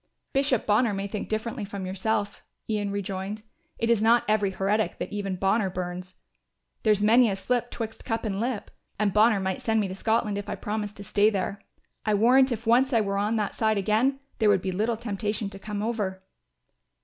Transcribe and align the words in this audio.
"Bishop 0.33 0.65
Bonner 0.65 0.95
may 0.95 1.05
think 1.05 1.29
differently 1.29 1.63
from 1.63 1.85
yourself," 1.85 2.41
Ian 2.67 2.89
rejoined; 2.89 3.43
"it 3.77 3.87
is 3.87 4.01
not 4.01 4.23
every 4.27 4.49
heretic 4.49 4.97
that 4.97 5.11
even 5.13 5.35
Bonner 5.35 5.69
burns. 5.69 6.15
There's 6.81 7.03
many 7.03 7.29
a 7.29 7.35
slip 7.35 7.69
twixt 7.69 8.03
cup 8.03 8.25
and 8.25 8.39
lip; 8.39 8.71
and 8.97 9.13
Bonner 9.13 9.39
might 9.39 9.61
send 9.61 9.79
me 9.79 9.87
to 9.87 9.93
Scotland 9.93 10.39
if 10.39 10.49
I 10.49 10.55
promised 10.55 10.97
to 10.97 11.03
stay 11.03 11.29
there. 11.29 11.61
I 12.03 12.15
warrant 12.15 12.51
if 12.51 12.65
once 12.65 12.93
I 12.93 13.01
were 13.01 13.19
on 13.19 13.35
that 13.35 13.53
side 13.53 13.77
again, 13.77 14.19
there 14.39 14.49
would 14.49 14.63
be 14.63 14.71
little 14.71 14.97
temptation 14.97 15.51
to 15.51 15.59
come 15.59 15.83
over." 15.83 16.23